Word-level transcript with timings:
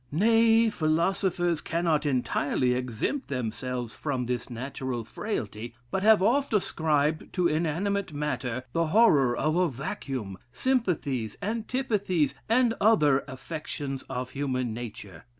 Nay, 0.11 0.71
philosophers 0.71 1.61
cannot 1.61 2.07
entirely 2.07 2.73
exempt 2.73 3.27
themselves 3.27 3.93
from 3.93 4.25
this 4.25 4.49
natural 4.49 5.03
frailty; 5.03 5.75
but 5.91 6.01
have 6.01 6.23
oft 6.23 6.55
ascribed 6.55 7.31
to 7.33 7.47
inanimate 7.47 8.11
matter 8.11 8.63
the 8.73 8.87
horror 8.87 9.37
of 9.37 9.55
a 9.55 9.69
vacuum, 9.69 10.39
sympathies, 10.51 11.37
antipathies, 11.43 12.33
and 12.49 12.73
other 12.81 13.23
affections 13.27 14.01
of 14.09 14.31
human 14.31 14.73
nature. 14.73 15.23